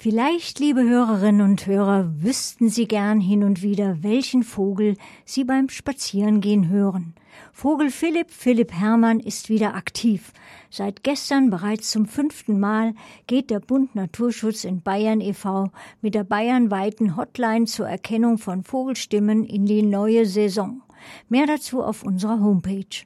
[0.00, 5.68] Vielleicht, liebe Hörerinnen und Hörer, wüssten Sie gern hin und wieder, welchen Vogel Sie beim
[5.68, 7.14] Spazierengehen hören.
[7.52, 10.32] Vogel Philipp, Philipp Hermann, ist wieder aktiv.
[10.70, 12.94] Seit gestern bereits zum fünften Mal
[13.26, 15.72] geht der Bund Naturschutz in Bayern e.V.
[16.00, 20.80] mit der bayernweiten Hotline zur Erkennung von Vogelstimmen in die neue Saison.
[21.28, 23.04] Mehr dazu auf unserer Homepage.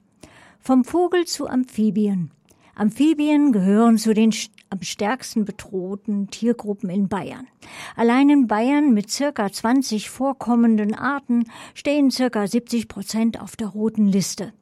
[0.61, 2.33] Vom Vogel zu Amphibien.
[2.75, 4.33] Amphibien gehören zu den
[4.73, 7.47] am stärksten bedrohten Tiergruppen in Bayern.
[7.95, 11.45] Allein in Bayern mit circa 20 vorkommenden Arten
[11.75, 14.53] stehen circa 70 Prozent auf der roten Liste.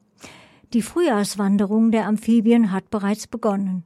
[0.73, 3.83] Die Frühjahrswanderung der Amphibien hat bereits begonnen.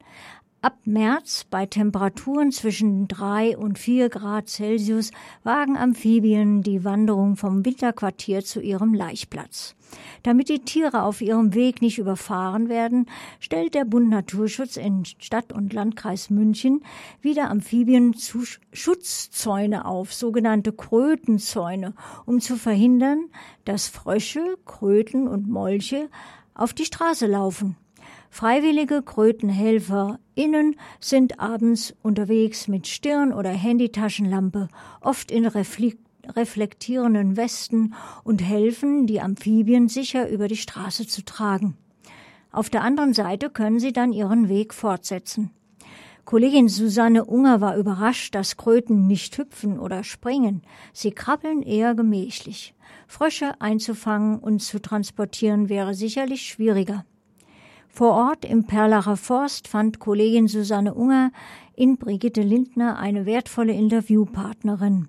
[0.66, 5.12] Ab März bei Temperaturen zwischen drei und vier Grad Celsius
[5.44, 9.76] wagen Amphibien die Wanderung vom Winterquartier zu ihrem Laichplatz.
[10.24, 13.06] Damit die Tiere auf ihrem Weg nicht überfahren werden,
[13.40, 16.84] stellt der Bund Naturschutz in Stadt und Landkreis München
[17.22, 18.42] wieder Amphibien zu
[18.74, 21.94] Schutzzäune auf, sogenannte Krötenzäune,
[22.26, 23.30] um zu verhindern,
[23.66, 26.10] dass Frösche, Kröten und Molche
[26.56, 27.78] auf die Straße laufen.
[28.38, 34.68] Freiwillige KrötenhelferInnen sind abends unterwegs mit Stirn- oder Handytaschenlampe,
[35.00, 37.94] oft in reflektierenden Westen
[38.26, 41.78] und helfen, die Amphibien sicher über die Straße zu tragen.
[42.52, 45.52] Auf der anderen Seite können sie dann ihren Weg fortsetzen.
[46.26, 50.62] Kollegin Susanne Unger war überrascht, dass Kröten nicht hüpfen oder springen.
[50.92, 52.76] Sie krabbeln eher gemächlich.
[53.08, 57.06] Frösche einzufangen und zu transportieren wäre sicherlich schwieriger.
[57.96, 61.32] Vor Ort im Perlacher Forst fand Kollegin Susanne Unger
[61.78, 65.08] in Brigitte Lindner eine wertvolle Interviewpartnerin.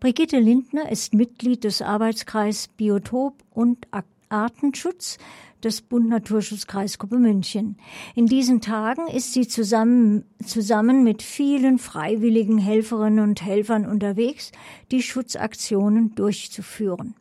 [0.00, 3.88] Brigitte Lindner ist Mitglied des Arbeitskreis Biotop und
[4.30, 5.18] Artenschutz
[5.62, 7.76] des Bund Naturschutzkreisgruppe München.
[8.14, 14.50] In diesen Tagen ist sie zusammen, zusammen mit vielen freiwilligen Helferinnen und Helfern unterwegs,
[14.90, 17.16] die Schutzaktionen durchzuführen.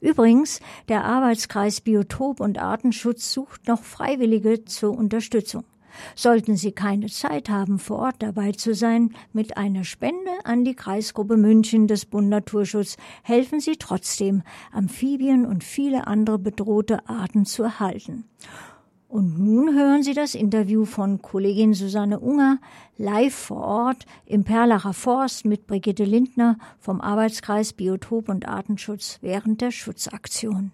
[0.00, 5.64] Übrigens, der Arbeitskreis Biotop und Artenschutz sucht noch Freiwillige zur Unterstützung.
[6.14, 10.74] Sollten Sie keine Zeit haben, vor Ort dabei zu sein, mit einer Spende an die
[10.74, 17.62] Kreisgruppe München des Bund Naturschutz helfen Sie trotzdem, Amphibien und viele andere bedrohte Arten zu
[17.62, 18.24] erhalten.
[19.16, 22.58] Und nun hören Sie das Interview von Kollegin Susanne Unger
[22.98, 29.62] live vor Ort im Perlacher Forst mit Brigitte Lindner vom Arbeitskreis Biotop und Artenschutz während
[29.62, 30.70] der Schutzaktion.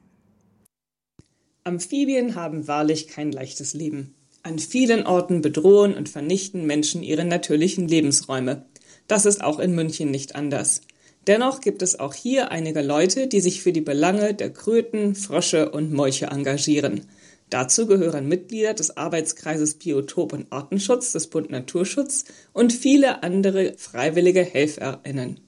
[1.62, 4.16] Amphibien haben wahrlich kein leichtes Leben.
[4.42, 8.66] An vielen Orten bedrohen und vernichten Menschen ihre natürlichen Lebensräume.
[9.06, 10.80] Das ist auch in München nicht anders.
[11.28, 15.70] Dennoch gibt es auch hier einige Leute, die sich für die Belange der Kröten, Frösche
[15.70, 17.02] und Molche engagieren.
[17.52, 22.24] Dazu gehören Mitglieder des Arbeitskreises Biotop und Artenschutz des Bund Naturschutz
[22.54, 25.38] und viele andere freiwillige HelferInnen.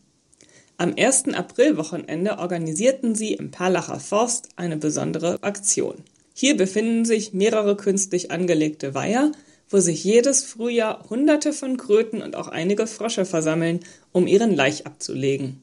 [0.76, 1.28] Am 1.
[1.28, 5.94] April-Wochenende organisierten sie im Perlacher Forst eine besondere Aktion.
[6.34, 9.32] Hier befinden sich mehrere künstlich angelegte Weiher,
[9.70, 13.80] wo sich jedes Frühjahr Hunderte von Kröten und auch einige Frösche versammeln,
[14.12, 15.62] um ihren Laich abzulegen.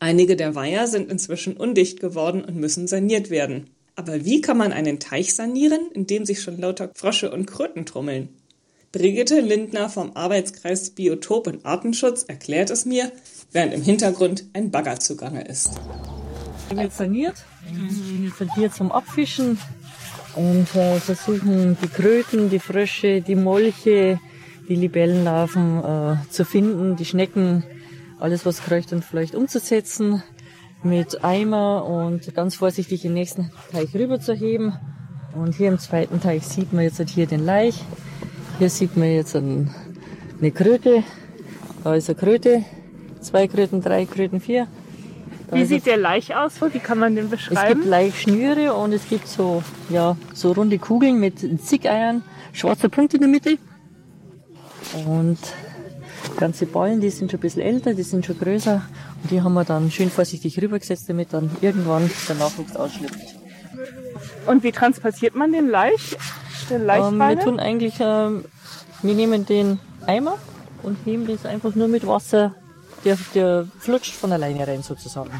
[0.00, 3.68] Einige der Weiher sind inzwischen undicht geworden und müssen saniert werden.
[3.98, 7.84] Aber wie kann man einen Teich sanieren, in dem sich schon lauter Frösche und Kröten
[7.84, 8.28] trummeln?
[8.92, 13.10] Brigitte Lindner vom Arbeitskreis Biotop und Artenschutz erklärt es mir,
[13.50, 15.70] während im Hintergrund ein Bagger zugange ist.
[16.70, 17.44] Wird saniert,
[18.38, 19.58] sind hier zum Abfischen
[20.36, 24.20] und äh, versuchen die Kröten, die Frösche, die Molche,
[24.68, 27.64] die Libellenlarven äh, zu finden, die Schnecken,
[28.20, 30.22] alles was kreucht und vielleicht umzusetzen
[30.82, 34.74] mit Eimer und ganz vorsichtig den nächsten Teich rüber zu heben.
[35.34, 37.84] Und hier im zweiten Teich sieht man jetzt hier den Laich.
[38.58, 39.70] Hier sieht man jetzt eine
[40.52, 41.02] Kröte.
[41.84, 42.64] Da ist eine Kröte.
[43.20, 44.66] Zwei Kröten, drei Kröten, vier.
[45.50, 46.60] Da Wie sieht der Laich aus?
[46.60, 47.60] Wie kann man den beschreiben?
[47.60, 52.22] Es gibt Laichschnüre und es gibt so, ja, so runde Kugeln mit Zickeiern,
[52.52, 53.58] schwarzer Punkt in der Mitte.
[55.06, 55.38] Und
[56.36, 58.82] ganze Ballen, die sind schon ein bisschen älter, die sind schon größer.
[59.22, 63.36] Und die haben wir dann schön vorsichtig rübergesetzt, damit dann irgendwann der Nachwuchs ausschlüpft.
[64.46, 66.16] Und wie transportiert man den Laich?
[66.70, 68.44] Den ähm, wir tun eigentlich, ähm,
[69.02, 70.36] wir nehmen den Eimer
[70.82, 72.54] und heben das einfach nur mit Wasser,
[73.04, 75.30] der, der flutscht von alleine rein sozusagen.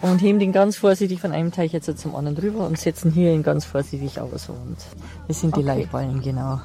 [0.00, 3.32] Und heben den ganz vorsichtig von einem Teich jetzt zum anderen rüber und setzen hier
[3.32, 4.48] ihn ganz vorsichtig aus.
[4.48, 4.76] Und
[5.26, 5.80] das sind die okay.
[5.80, 6.60] Laichballen, genau.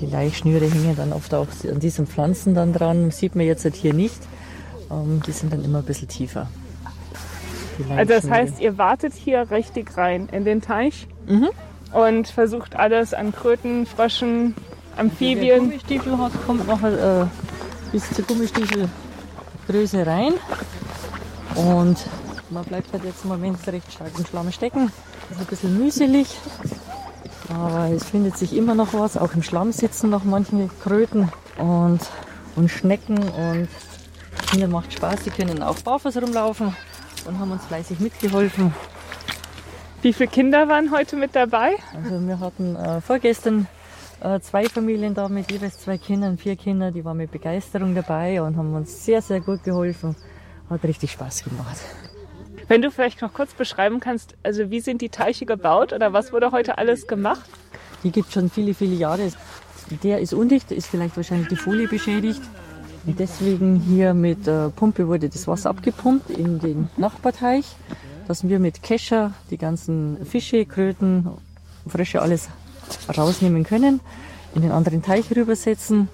[0.00, 3.10] Die Laichschnüre hängen dann oft auch an diesen Pflanzen dann dran.
[3.10, 4.20] Sieht man jetzt halt hier nicht.
[4.90, 6.48] Ähm, die sind dann immer ein bisschen tiefer.
[7.90, 11.48] Also das heißt, ihr wartet hier richtig rein in den Teich mhm.
[11.92, 14.54] und versucht alles an Kröten, Fröschen,
[14.96, 15.38] Amphibien.
[15.38, 17.26] Wenn der Gummistiefel hat, kommt noch äh,
[17.90, 20.34] bis zur Gummistiefelgröße rein.
[21.56, 21.96] Und
[22.50, 24.90] man bleibt halt jetzt im Moment recht stark im Schlamm stecken.
[25.28, 26.38] Das ist ein bisschen mühselig.
[27.48, 29.16] Aber es findet sich immer noch was.
[29.16, 32.00] Auch im Schlamm sitzen noch manche Kröten und,
[32.56, 33.18] und Schnecken.
[33.18, 33.68] Und
[34.54, 35.24] Kindern macht Spaß.
[35.24, 36.76] Sie können auch barfuß rumlaufen
[37.26, 38.72] und haben uns fleißig mitgeholfen.
[40.00, 41.74] Wie viele Kinder waren heute mit dabei?
[41.92, 43.66] Also wir hatten äh, vorgestern
[44.20, 48.42] äh, zwei Familien da mit jeweils zwei Kindern, vier Kinder, die waren mit Begeisterung dabei
[48.42, 50.14] und haben uns sehr, sehr gut geholfen.
[50.70, 51.78] Hat richtig Spaß gemacht.
[52.68, 56.32] Wenn du vielleicht noch kurz beschreiben kannst, also wie sind die Teiche gebaut oder was
[56.32, 57.50] wurde heute alles gemacht?
[58.04, 59.32] Die gibt schon viele, viele Jahre.
[60.04, 62.40] Der ist undicht, ist vielleicht wahrscheinlich die Folie beschädigt.
[63.06, 67.66] Deswegen hier mit äh, Pumpe wurde das Wasser abgepumpt in den Nachbarteich,
[68.26, 71.28] dass wir mit Kescher die ganzen Fische, Kröten,
[71.86, 72.48] Frösche alles
[73.14, 74.00] rausnehmen können,
[74.54, 76.08] in den anderen Teich rübersetzen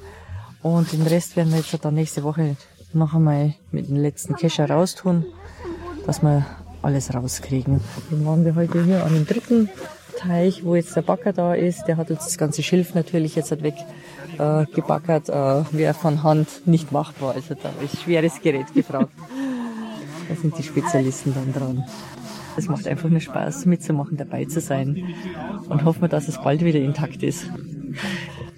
[0.63, 2.57] und den Rest werden wir jetzt dann nächste Woche
[2.93, 5.25] noch einmal mit dem letzten Kescher raustun,
[6.07, 6.45] dass wir
[6.83, 7.81] alles rauskriegen.
[8.11, 9.69] Dann waren wir heute hier an dem dritten
[10.21, 11.85] Teich, wo jetzt der Backer da ist.
[11.85, 13.75] Der hat uns das ganze Schilf natürlich jetzt weg
[14.39, 17.35] äh, gebackert, äh, wäre von Hand nicht machbar.
[17.35, 19.13] Also da ist schweres Gerät gefragt.
[20.29, 21.85] da sind die Spezialisten dann dran.
[22.57, 25.15] Es macht einfach nur Spaß mitzumachen, dabei zu sein
[25.69, 27.47] und hoffen wir, dass es bald wieder intakt ist.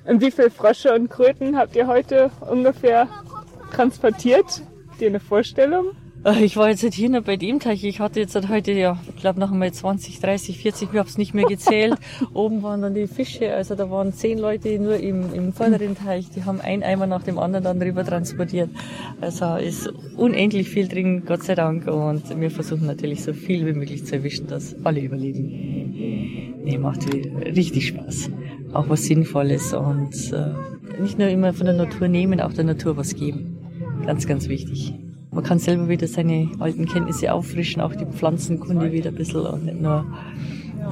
[0.05, 3.07] Und wie viele Frösche und Kröten habt ihr heute ungefähr
[3.73, 4.63] transportiert?
[4.89, 5.93] Habt ihr eine Vorstellung?
[6.25, 7.85] Äh, ich war jetzt halt hier nur bei dem Teich.
[7.85, 11.09] Ich hatte jetzt halt heute, ja, ich glaube noch einmal 20, 30, 40, ich habe
[11.09, 11.95] es nicht mehr gezählt.
[12.35, 16.31] Oben waren dann die Fische, also da waren zehn Leute nur im, im vorderen Teich.
[16.31, 18.71] Die haben ein Eimer nach dem anderen dann rüber transportiert.
[19.21, 21.87] Also ist unendlich viel drin, Gott sei Dank.
[21.87, 26.59] Und wir versuchen natürlich so viel wie möglich zu erwischen, dass alle überleben.
[26.65, 28.31] Nee, macht richtig Spaß.
[28.73, 32.97] Auch was Sinnvolles und äh, nicht nur immer von der Natur nehmen, auch der Natur
[32.97, 33.59] was geben.
[34.07, 34.95] Ganz, ganz wichtig.
[35.33, 39.65] Man kann selber wieder seine alten Kenntnisse auffrischen, auch die Pflanzenkunde wieder ein bisschen und
[39.65, 40.05] nicht nur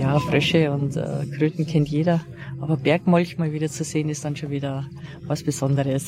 [0.01, 2.25] ja, Frösche und äh, Kröten kennt jeder.
[2.59, 4.89] Aber Bergmolch mal wieder zu sehen, ist dann schon wieder
[5.27, 6.07] was Besonderes.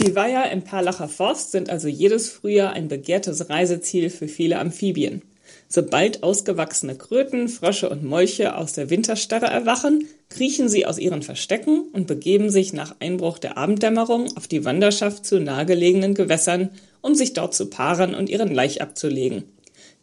[0.00, 5.22] Die Weiher im Perlacher Forst sind also jedes Frühjahr ein begehrtes Reiseziel für viele Amphibien.
[5.68, 11.84] Sobald ausgewachsene Kröten, Frösche und Molche aus der Winterstarre erwachen, kriechen sie aus ihren Verstecken
[11.92, 16.70] und begeben sich nach Einbruch der Abenddämmerung auf die Wanderschaft zu nahegelegenen Gewässern
[17.04, 19.44] um sich dort zu paaren und ihren Laich abzulegen.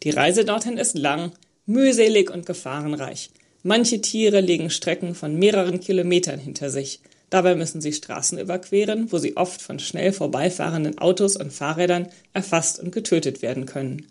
[0.04, 1.32] Die Reise dorthin ist lang,
[1.66, 3.30] mühselig und gefahrenreich.
[3.64, 7.00] Manche Tiere legen Strecken von mehreren Kilometern hinter sich.
[7.28, 12.78] Dabei müssen sie Straßen überqueren, wo sie oft von schnell vorbeifahrenden Autos und Fahrrädern erfasst
[12.78, 14.06] und getötet werden können.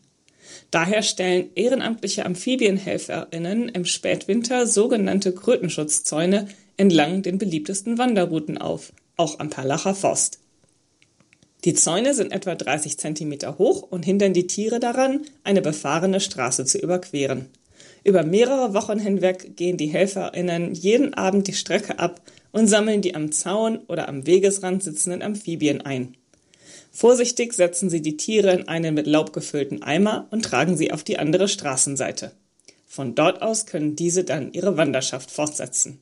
[0.69, 9.49] Daher stellen ehrenamtliche Amphibienhelferinnen im Spätwinter sogenannte Krötenschutzzäune entlang den beliebtesten Wanderrouten auf, auch am
[9.49, 10.41] Perlacher Forst.
[11.63, 16.65] Die Zäune sind etwa 30 Zentimeter hoch und hindern die Tiere daran, eine befahrene Straße
[16.65, 17.49] zu überqueren.
[18.03, 22.21] Über mehrere Wochen hinweg gehen die HelferInnen jeden Abend die Strecke ab
[22.51, 26.15] und sammeln die am Zaun oder am Wegesrand sitzenden Amphibien ein.
[26.91, 31.03] Vorsichtig setzen sie die Tiere in einen mit Laub gefüllten Eimer und tragen sie auf
[31.03, 32.31] die andere Straßenseite.
[32.87, 35.99] Von dort aus können diese dann ihre Wanderschaft fortsetzen.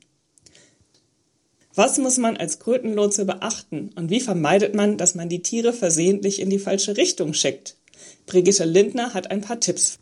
[1.82, 6.38] Was muss man als Krötenlotse beachten und wie vermeidet man, dass man die Tiere versehentlich
[6.38, 7.78] in die falsche Richtung schickt?
[8.26, 9.98] Brigitte Lindner hat ein paar Tipps.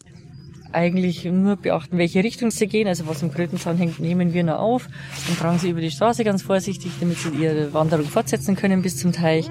[0.72, 2.88] Eigentlich nur beachten, welche Richtung sie gehen.
[2.88, 4.88] Also was im Krötenzaun hängt, nehmen wir nur auf
[5.28, 8.96] und tragen sie über die Straße ganz vorsichtig, damit sie ihre Wanderung fortsetzen können bis
[8.96, 9.48] zum Teich.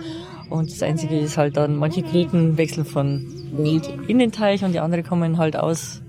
[0.50, 4.74] Und das Einzige ist halt dann, manche Kröten wechseln von Wild in den Teich und
[4.74, 6.02] die anderen kommen halt aus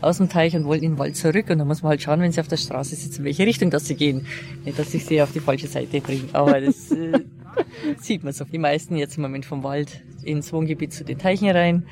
[0.00, 1.50] aus dem Teich und wollen in den Wald zurück.
[1.50, 3.86] Und dann muss man halt schauen, wenn sie auf der Straße sitzen, welche Richtung dass
[3.86, 4.26] sie gehen.
[4.64, 6.24] Nicht, dass ich sie auf die falsche Seite bringe.
[6.32, 7.20] Aber das äh,
[8.00, 8.44] sieht man so.
[8.44, 11.84] Die meisten jetzt im Moment vom Wald ins Wohngebiet zu den Teichen rein.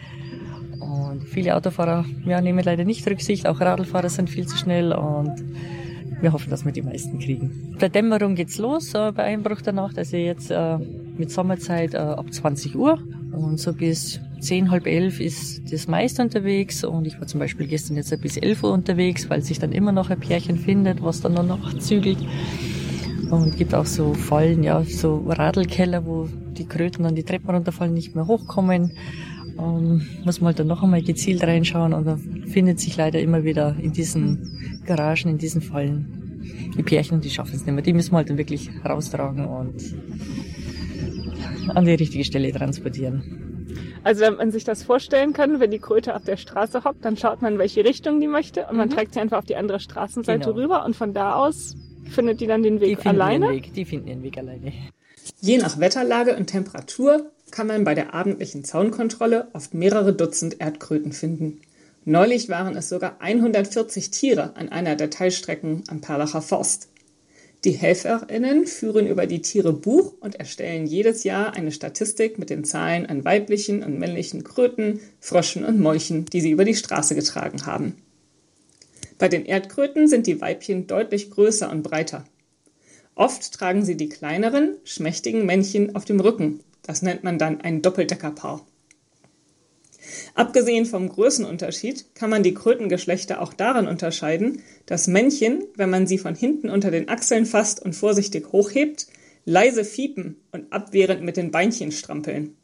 [0.80, 3.46] Und viele Autofahrer ja, nehmen leider nicht Rücksicht.
[3.46, 5.34] Auch Radlfahrer sind viel zu schnell und
[6.20, 7.76] wir hoffen, dass wir die meisten kriegen.
[7.80, 9.98] Der Dämmerung geht's los äh, bei Einbruch der Nacht.
[9.98, 10.78] Also jetzt äh,
[11.18, 12.98] mit Sommerzeit äh, ab 20 Uhr
[13.32, 17.66] und so bis zehn, halb elf ist das meist unterwegs und ich war zum Beispiel
[17.66, 21.20] gestern jetzt bis elf Uhr unterwegs, weil sich dann immer noch ein Pärchen findet, was
[21.20, 22.18] dann noch zügelt.
[23.30, 27.92] Und gibt auch so Fallen, ja, so Radlkeller, wo die Kröten dann die Treppen runterfallen,
[27.92, 28.92] nicht mehr hochkommen.
[29.56, 33.42] Um, muss man halt dann noch einmal gezielt reinschauen und dann findet sich leider immer
[33.42, 36.26] wieder in diesen Garagen, in diesen Fallen
[36.76, 37.82] die Pärchen und die schaffen es nicht mehr.
[37.82, 39.94] Die müssen wir halt dann wirklich raustragen und
[41.68, 43.55] an die richtige Stelle transportieren.
[44.06, 47.16] Also wenn man sich das vorstellen kann, wenn die Kröte auf der Straße hockt, dann
[47.16, 48.78] schaut man, welche Richtung die möchte und mhm.
[48.78, 50.54] man trägt sie einfach auf die andere Straßenseite genau.
[50.54, 51.74] rüber und von da aus
[52.14, 53.48] findet die dann den Weg die alleine.
[53.48, 53.74] Den Weg.
[53.74, 54.72] Die finden ihren Weg alleine.
[55.40, 61.10] Je nach Wetterlage und Temperatur kann man bei der abendlichen Zaunkontrolle oft mehrere Dutzend Erdkröten
[61.10, 61.60] finden.
[62.04, 66.90] Neulich waren es sogar 140 Tiere an einer der Teilstrecken am Perlacher Forst.
[67.66, 72.62] Die HelferInnen führen über die Tiere Buch und erstellen jedes Jahr eine Statistik mit den
[72.62, 77.66] Zahlen an weiblichen und männlichen Kröten, Fröschen und Molchen, die sie über die Straße getragen
[77.66, 77.96] haben.
[79.18, 82.24] Bei den Erdkröten sind die Weibchen deutlich größer und breiter.
[83.16, 86.60] Oft tragen sie die kleineren, schmächtigen Männchen auf dem Rücken.
[86.82, 88.64] Das nennt man dann ein Doppeldeckerpaar.
[90.34, 96.18] Abgesehen vom Größenunterschied kann man die Krötengeschlechter auch darin unterscheiden, dass Männchen, wenn man sie
[96.18, 99.06] von hinten unter den Achseln fasst und vorsichtig hochhebt,
[99.44, 102.56] leise fiepen und abwehrend mit den Beinchen strampeln.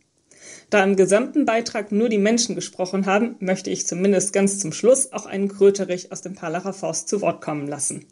[0.70, 5.12] Da im gesamten Beitrag nur die Menschen gesprochen haben, möchte ich zumindest ganz zum Schluss
[5.12, 8.06] auch einen Kröterich aus dem Parlacher Forst zu Wort kommen lassen.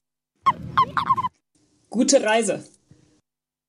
[1.88, 2.62] Gute Reise!